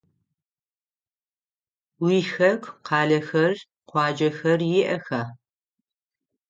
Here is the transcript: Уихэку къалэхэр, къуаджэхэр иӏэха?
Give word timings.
Уихэку 2.03 2.73
къалэхэр, 2.85 3.53
къуаджэхэр 3.89 4.59
иӏэха? 4.79 5.21